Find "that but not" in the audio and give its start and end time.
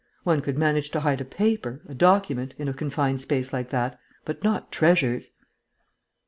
3.69-4.71